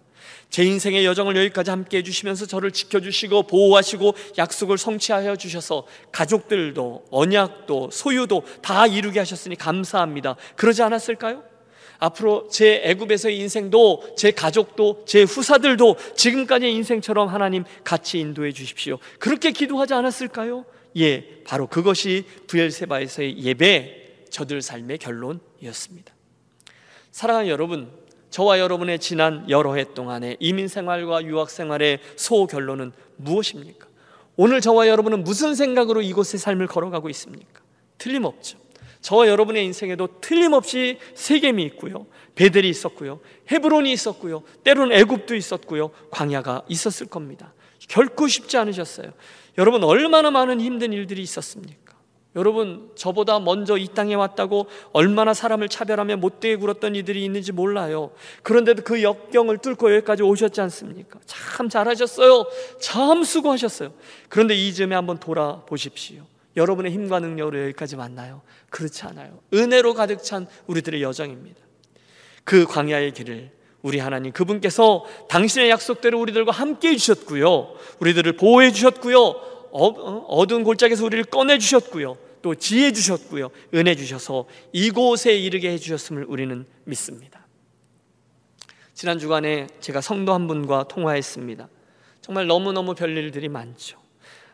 [0.49, 8.43] 제 인생의 여정을 여기까지 함께 해주시면서 저를 지켜주시고 보호하시고 약속을 성취하여 주셔서 가족들도 언약도 소유도
[8.62, 10.36] 다 이루게 하셨으니 감사합니다.
[10.55, 11.43] 그러지 않았을까요?
[11.99, 18.99] 앞으로 제 애굽에서의 인생도 제 가족도 제 후사들도 지금까지의 인생처럼 하나님 같이 인도해 주십시오.
[19.19, 20.65] 그렇게 기도하지 않았을까요?
[20.97, 26.13] 예, 바로 그것이 부엘세바에서의 예배 저들 삶의 결론이었습니다.
[27.12, 27.91] 사랑하는 여러분,
[28.29, 33.87] 저와 여러분의 지난 여러 해 동안의 이민 생활과 유학 생활의 소결론은 무엇입니까?
[34.35, 37.61] 오늘 저와 여러분은 무슨 생각으로 이곳의 삶을 걸어가고 있습니까?
[37.97, 38.59] 틀림없죠.
[39.01, 42.07] 저와 여러분의 인생에도 틀림없이 세겜이 있고요.
[42.35, 43.19] 베델이 있었고요.
[43.51, 44.43] 헤브론이 있었고요.
[44.63, 45.89] 때로는 애굽도 있었고요.
[46.11, 47.53] 광야가 있었을 겁니다.
[47.87, 49.11] 결코 쉽지 않으셨어요.
[49.57, 51.87] 여러분 얼마나 많은 힘든 일들이 있었습니까?
[52.35, 58.11] 여러분 저보다 먼저 이 땅에 왔다고 얼마나 사람을 차별하며 못되게 굴었던 이들이 있는지 몰라요.
[58.43, 61.19] 그런데도 그 역경을 뚫고 여기까지 오셨지 않습니까?
[61.25, 62.45] 참 잘하셨어요.
[62.79, 63.91] 참 수고하셨어요.
[64.29, 66.23] 그런데 이 점에 한번 돌아보십시오.
[66.55, 68.41] 여러분의 힘과 능력으로 여기까지 왔나요?
[68.69, 69.39] 그렇지 않아요.
[69.53, 71.59] 은혜로 가득 찬 우리들의 여정입니다.
[72.43, 77.73] 그 광야의 길을 우리 하나님 그분께서 당신의 약속대로 우리들과 함께 해 주셨고요.
[77.99, 79.57] 우리들을 보호해 주셨고요.
[79.71, 82.17] 어, 어, 어두운 골짜기에서 우리를 꺼내 주셨고요.
[82.41, 83.49] 또 지혜 주셨고요.
[83.73, 87.45] 은혜 주셔서 이곳에 이르게 해 주셨음을 우리는 믿습니다.
[88.93, 91.67] 지난 주간에 제가 성도 한 분과 통화했습니다.
[92.21, 93.99] 정말 너무너무 별일들이 많죠.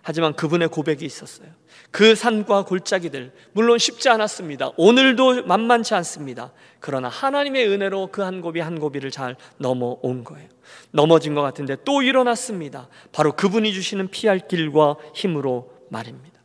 [0.05, 1.47] 하지만 그분의 고백이 있었어요.
[1.89, 4.71] 그 산과 골짜기들, 물론 쉽지 않았습니다.
[4.75, 6.51] 오늘도 만만치 않습니다.
[6.79, 10.49] 그러나 하나님의 은혜로 그 한 고비 한 고비를 잘 넘어온 거예요.
[10.91, 12.89] 넘어진 것 같은데 또 일어났습니다.
[13.13, 16.41] 바로 그분이 주시는 피할 길과 힘으로 말입니다.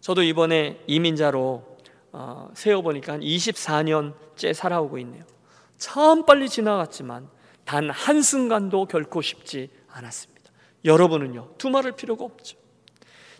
[0.00, 1.72] 저도 이번에 이민자로
[2.12, 5.24] 어, 세어보니까 한 24년째 살아오고 있네요.
[5.78, 7.28] 참 빨리 지나갔지만
[7.64, 10.31] 단 한순간도 결코 쉽지 않았습니다.
[10.84, 12.56] 여러분은요, 두말할 필요가 없죠.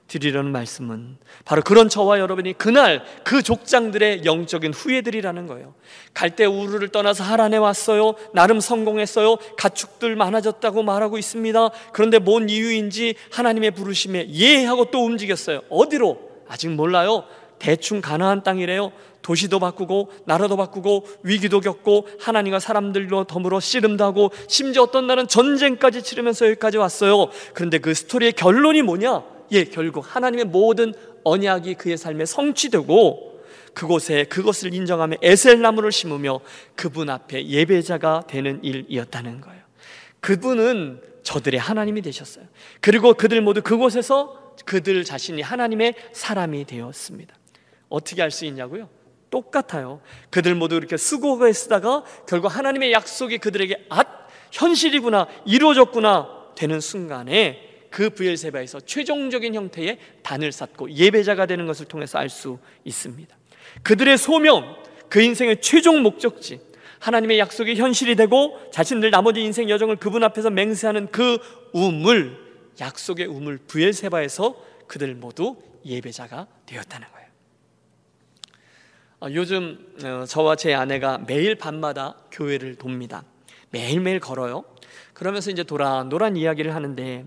[0.08, 5.74] 드리려는 말씀은 바로 그런 저와 여러분이 그날 그 족장들의 영적인 후예들이라는 거예요.
[6.12, 8.14] 갈대 우르를 떠나서 하란에 왔어요.
[8.34, 9.36] 나름 성공했어요.
[9.56, 11.70] 가축들 많아졌다고 말하고 있습니다.
[11.92, 15.62] 그런데 뭔 이유인지 하나님의 부르심에 예 하고 또 움직였어요.
[15.70, 16.18] 어디로?
[16.46, 17.24] 아직 몰라요.
[17.58, 18.92] 대충 가나안 땅이래요.
[19.22, 26.02] 도시도 바꾸고 나라도 바꾸고 위기도 겪고 하나님과 사람들로 더불어 씨름도 하고 심지어 어떤 날은 전쟁까지
[26.02, 27.28] 치르면서 여기까지 왔어요.
[27.54, 29.22] 그런데 그 스토리의 결론이 뭐냐?
[29.52, 30.92] 예, 결국 하나님의 모든
[31.24, 33.32] 언약이 그의 삶에 성취되고
[33.74, 36.40] 그곳에 그것을 인정하며 에셀나무를 심으며
[36.74, 39.62] 그분 앞에 예배자가 되는 일이었다는 거예요.
[40.20, 42.46] 그분은 저들의 하나님이 되셨어요.
[42.80, 47.34] 그리고 그들 모두 그곳에서 그들 자신이 하나님의 사람이 되었습니다.
[47.88, 48.88] 어떻게 할수 있냐고요?
[49.32, 50.00] 똑같아요.
[50.30, 54.04] 그들 모두 이렇게 수고에 쓰다가 결국 하나님의 약속이 그들에게 아
[54.52, 62.28] 현실이구나 이루어졌구나 되는 순간에 그 부엘세바에서 최종적인 형태의 단을 쌓고 예배자가 되는 것을 통해서 알
[62.28, 63.34] 수 있습니다.
[63.82, 64.76] 그들의 소명,
[65.08, 66.60] 그 인생의 최종 목적지,
[66.98, 71.38] 하나님의 약속이 현실이 되고 자신들 나머지 인생 여정을 그분 앞에서 맹세하는 그
[71.72, 72.38] 우물,
[72.80, 77.21] 약속의 우물 부엘세바에서 그들 모두 예배자가 되었다는 거예요.
[79.22, 83.22] 어, 요즘 어, 저와 제 아내가 매일 밤마다 교회를 돕니다.
[83.70, 84.64] 매일매일 걸어요.
[85.14, 87.24] 그러면서 이제 도란 도란 이야기를 하는데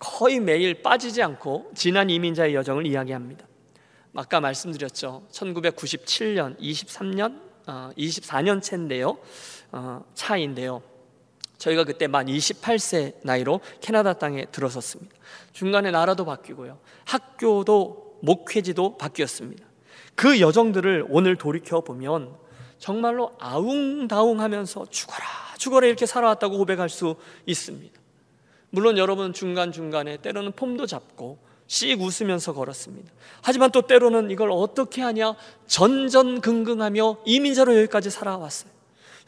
[0.00, 3.46] 거의 매일 빠지지 않고 지난 이민자의 여정을 이야기합니다.
[4.16, 5.28] 아까 말씀드렸죠.
[5.30, 9.16] 1997년, 23년, 어, 24년 차인데요.
[9.70, 10.82] 어, 차인데요.
[11.58, 15.14] 저희가 그때 만 28세 나이로 캐나다 땅에 들어섰습니다.
[15.52, 16.80] 중간에 나라도 바뀌고요.
[17.04, 19.75] 학교도 목회지도 바뀌었습니다.
[20.14, 22.34] 그 여정들을 오늘 돌이켜 보면
[22.78, 25.26] 정말로 아웅다웅하면서 죽어라
[25.58, 28.00] 죽어라 이렇게 살아왔다고 고백할 수 있습니다.
[28.70, 33.10] 물론 여러분 중간 중간에 때로는 폼도 잡고 씩 웃으면서 걸었습니다.
[33.42, 35.34] 하지만 또 때로는 이걸 어떻게 하냐
[35.66, 38.70] 전전긍긍하며 이민자로 여기까지 살아왔어요.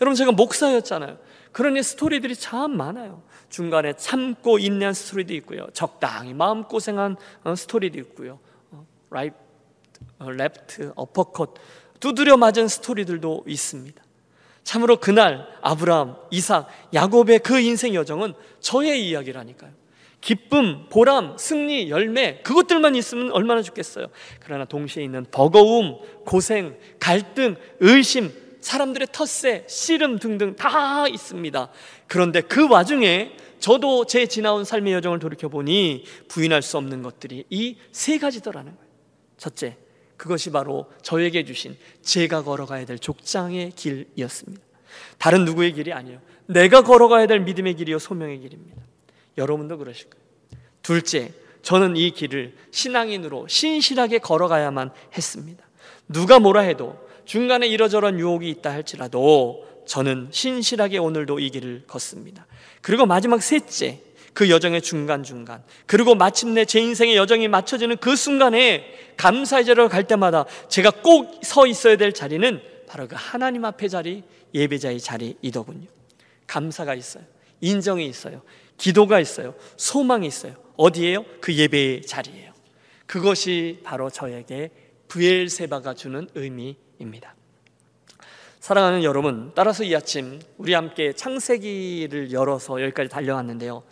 [0.00, 1.18] 여러분 제가 목사였잖아요.
[1.52, 3.22] 그러니 스토리들이 참 많아요.
[3.48, 5.66] 중간에 참고 인내한 스토리도 있고요.
[5.72, 8.38] 적당히 마음고생한 어, 스토리도 있고요.
[9.10, 9.34] 라이트,
[10.18, 11.54] 레프트, 어퍼컷
[12.00, 14.02] 두드려 맞은 스토리들도 있습니다.
[14.64, 19.72] 참으로 그날 아브라함, 이삭, 야곱의 그 인생 여정은 저의 이야기라니까요.
[20.20, 24.08] 기쁨, 보람, 승리, 열매 그것들만 있으면 얼마나 좋겠어요.
[24.40, 31.70] 그러나 동시에 있는 버거움, 고생, 갈등, 의심, 사람들의 텃세, 씨름 등등 다 있습니다.
[32.08, 37.76] 그런데 그 와중에 저도 제 지나온 삶의 여정을 돌이켜 보니 부인할 수 없는 것들이 이
[37.92, 38.88] 세 가지더라는 거예요.
[39.36, 39.76] 첫째,
[40.18, 44.62] 그것이 바로 저에게 주신 제가 걸어가야 될 족장의 길이었습니다.
[45.16, 46.20] 다른 누구의 길이 아니에요.
[46.46, 48.82] 내가 걸어가야 될 믿음의 길이요 소명의 길입니다.
[49.38, 50.26] 여러분도 그러실 거예요.
[50.82, 55.64] 둘째, 저는 이 길을 신앙인으로 신실하게 걸어가야만 했습니다.
[56.08, 62.46] 누가 뭐라 해도 중간에 이러저런 유혹이 있다 할지라도 저는 신실하게 오늘도 이 길을 걷습니다.
[62.80, 64.00] 그리고 마지막 셋째,
[64.38, 68.84] 그 여정의 중간중간, 그리고 마침내 제 인생의 여정이 맞춰지는 그 순간에
[69.16, 74.22] 감사의 자리로 갈 때마다 제가 꼭 서 있어야 될 자리는 바로 그 하나님 앞의 자리,
[74.54, 75.88] 예배자의 자리이더군요.
[76.46, 77.24] 감사가 있어요.
[77.60, 78.42] 인정이 있어요.
[78.76, 79.56] 기도가 있어요.
[79.76, 80.54] 소망이 있어요.
[80.76, 81.24] 어디에요?
[81.40, 82.52] 그 예배의 자리예요.
[83.06, 84.70] 그것이 바로 저에게
[85.08, 87.34] 부엘세바가 주는 의미입니다.
[88.60, 93.82] 사랑하는 여러분, 따라서 이 아침 우리 함께 창세기를 열어서 여기까지 달려왔는데요.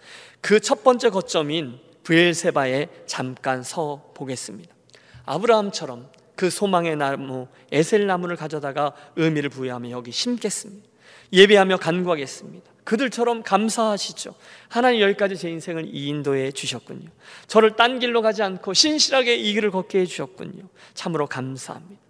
[0.40, 4.74] 그 첫 번째 거점인 부엘세바에 잠깐 서 보겠습니다.
[5.24, 10.86] 아브라함처럼 그 소망의 나무 에셀 나무를 가져다가 의미를 부여하며 여기 심겠습니다.
[11.32, 12.70] 예배하며 간구하겠습니다.
[12.84, 14.36] 그들처럼 감사하시죠.
[14.68, 17.08] 하나님 여기까지 제 인생을 이 인도해 주셨군요.
[17.48, 20.68] 저를 딴 길로 가지 않고 신실하게 이 길을 걷게 해 주셨군요.
[20.94, 22.00] 참으로 감사합니다.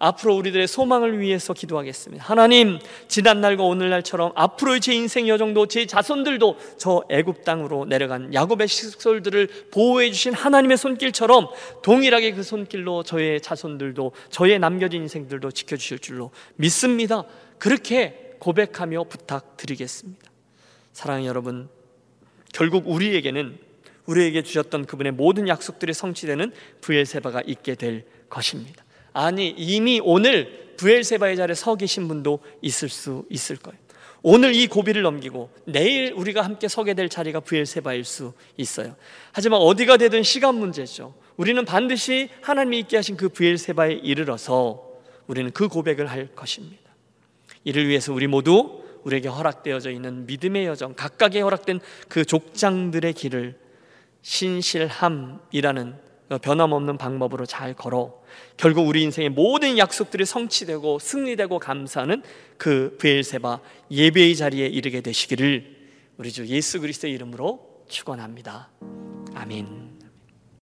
[0.00, 2.24] 앞으로 우리들의 소망을 위해서 기도하겠습니다.
[2.24, 9.68] 하나님, 지난날과 오늘날처럼 앞으로의 제 인생 여정도 제 자손들도 저 애굽 땅으로 내려간 야곱의 식솔들을
[9.70, 11.48] 보호해 주신 하나님의 손길처럼
[11.82, 17.24] 동일하게 그 손길로 저의 자손들도 저의 남겨진 인생들도 지켜 주실 줄로 믿습니다.
[17.58, 20.30] 그렇게 고백하며 부탁드리겠습니다.
[20.94, 21.68] 사랑하는 여러분,
[22.54, 23.58] 결국 우리에게는
[24.06, 28.82] 우리에게 주셨던 그분의 모든 약속들이 성취되는 부엘세바가 있게 될 것입니다.
[29.12, 33.78] 아니 이미 오늘 부엘세바의 자리에 서 계신 분도 있을 수 있을 거예요.
[34.22, 38.96] 오늘 이 고비를 넘기고 내일 우리가 함께 서게 될 자리가 부엘세바일 수 있어요.
[39.32, 41.14] 하지만 어디가 되든 시간 문제죠.
[41.36, 44.90] 우리는 반드시 하나님이 있게 하신 그 부엘세바에 이르러서
[45.26, 46.90] 우리는 그 고백을 할 것입니다.
[47.64, 53.58] 이를 위해서 우리 모두 우리에게 허락되어져 있는 믿음의 여정, 각각의 허락된 그 족장들의 길을
[54.22, 55.94] 신실함이라는
[56.42, 58.19] 변함없는 방법으로 잘 걸어
[58.56, 62.22] 결국 우리 인생의 모든 약속들이 성취되고 승리되고 감사하는
[62.56, 63.60] 그 브엘세바
[63.90, 65.76] 예배의 자리에 이르게 되시기를
[66.18, 68.70] 우리 주 예수 그리스도의 이름으로 축원합니다.
[69.34, 69.89] 아멘.